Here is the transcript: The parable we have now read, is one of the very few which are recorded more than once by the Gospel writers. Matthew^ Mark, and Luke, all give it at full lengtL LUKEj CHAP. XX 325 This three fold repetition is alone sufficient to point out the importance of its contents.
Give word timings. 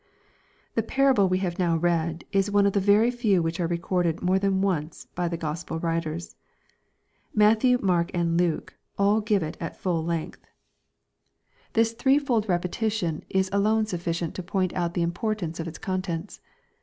The 0.73 0.81
parable 0.81 1.29
we 1.29 1.37
have 1.45 1.59
now 1.59 1.77
read, 1.77 2.23
is 2.31 2.49
one 2.49 2.65
of 2.65 2.73
the 2.73 2.79
very 2.79 3.11
few 3.11 3.43
which 3.43 3.59
are 3.59 3.67
recorded 3.67 4.19
more 4.19 4.39
than 4.39 4.59
once 4.59 5.05
by 5.13 5.27
the 5.27 5.37
Gospel 5.37 5.77
writers. 5.79 6.35
Matthew^ 7.37 7.79
Mark, 7.83 8.09
and 8.11 8.35
Luke, 8.35 8.73
all 8.97 9.21
give 9.21 9.43
it 9.43 9.57
at 9.59 9.77
full 9.77 10.03
lengtL 10.03 10.25
LUKEj 10.25 10.33
CHAP. 10.33 11.73
XX 11.73 11.73
325 11.73 11.73
This 11.75 11.91
three 11.93 12.17
fold 12.17 12.49
repetition 12.49 13.23
is 13.29 13.49
alone 13.53 13.85
sufficient 13.85 14.33
to 14.33 14.41
point 14.41 14.73
out 14.73 14.95
the 14.95 15.03
importance 15.03 15.59
of 15.59 15.67
its 15.67 15.77
contents. 15.77 16.41